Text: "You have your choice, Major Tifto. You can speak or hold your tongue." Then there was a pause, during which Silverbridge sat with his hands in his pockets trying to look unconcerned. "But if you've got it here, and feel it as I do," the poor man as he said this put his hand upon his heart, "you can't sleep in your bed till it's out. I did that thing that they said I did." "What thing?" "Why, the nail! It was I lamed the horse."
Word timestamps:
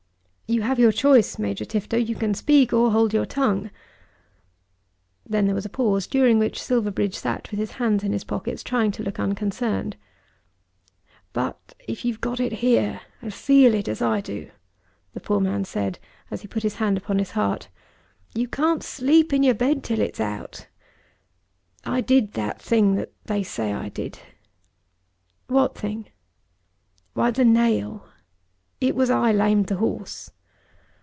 "You 0.53 0.63
have 0.63 0.79
your 0.79 0.91
choice, 0.91 1.39
Major 1.39 1.63
Tifto. 1.63 1.95
You 1.95 2.13
can 2.13 2.33
speak 2.33 2.73
or 2.73 2.91
hold 2.91 3.13
your 3.13 3.25
tongue." 3.25 3.71
Then 5.25 5.45
there 5.45 5.55
was 5.55 5.65
a 5.65 5.69
pause, 5.69 6.07
during 6.07 6.39
which 6.39 6.61
Silverbridge 6.61 7.15
sat 7.15 7.49
with 7.49 7.57
his 7.57 7.71
hands 7.79 8.03
in 8.03 8.11
his 8.11 8.25
pockets 8.25 8.61
trying 8.61 8.91
to 8.91 9.01
look 9.03 9.17
unconcerned. 9.17 9.95
"But 11.31 11.73
if 11.87 12.03
you've 12.03 12.19
got 12.19 12.41
it 12.41 12.51
here, 12.51 12.99
and 13.21 13.33
feel 13.33 13.73
it 13.73 13.87
as 13.87 14.01
I 14.01 14.19
do," 14.19 14.51
the 15.13 15.21
poor 15.21 15.39
man 15.39 15.61
as 15.61 15.69
he 15.69 15.71
said 15.71 15.99
this 16.29 16.45
put 16.47 16.63
his 16.63 16.75
hand 16.75 16.97
upon 16.97 17.17
his 17.19 17.31
heart, 17.31 17.69
"you 18.33 18.49
can't 18.49 18.83
sleep 18.83 19.31
in 19.31 19.43
your 19.43 19.55
bed 19.55 19.85
till 19.85 20.01
it's 20.01 20.19
out. 20.19 20.67
I 21.85 22.01
did 22.01 22.33
that 22.33 22.61
thing 22.61 22.95
that 22.95 23.13
they 23.23 23.41
said 23.41 23.73
I 23.73 23.87
did." 23.87 24.19
"What 25.47 25.77
thing?" 25.77 26.07
"Why, 27.13 27.31
the 27.31 27.45
nail! 27.45 28.05
It 28.81 28.97
was 28.97 29.09
I 29.09 29.31
lamed 29.31 29.67
the 29.67 29.77
horse." 29.77 30.29